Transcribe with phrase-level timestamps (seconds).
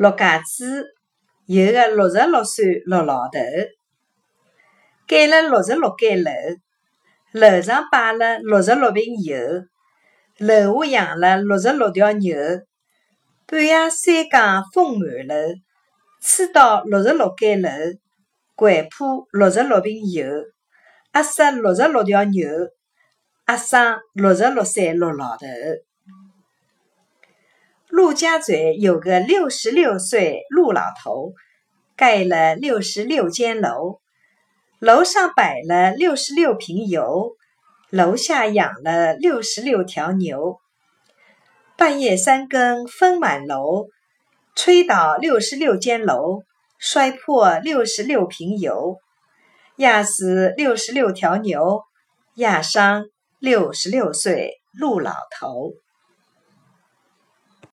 [0.00, 0.66] 陆家嘴
[1.44, 3.38] 有个六十六岁陆老头，
[5.06, 6.30] 盖了六十六间楼，
[7.32, 9.36] 楼上摆了六十六瓶油，
[10.38, 12.34] 楼下养了六十六条牛。
[13.46, 15.34] 半夜三更风满楼，
[16.22, 17.68] 吹倒六十六间楼，
[18.56, 20.24] 掼破六十六瓶油，
[21.12, 22.48] 压死六十六条牛，
[23.48, 25.46] 压伤六十六岁陆老头。
[28.00, 31.34] 陆家嘴有个六十六岁陆老头，
[31.98, 34.00] 盖了六十六间楼，
[34.78, 37.36] 楼上摆了六十六瓶油，
[37.90, 40.56] 楼下养了六十六条牛。
[41.76, 43.88] 半夜三更风满楼，
[44.56, 46.40] 吹倒六十六间楼，
[46.78, 48.96] 摔破六十六瓶油，
[49.76, 51.82] 压死六十六条牛，
[52.36, 53.04] 压伤
[53.38, 55.74] 六十六岁陆老头。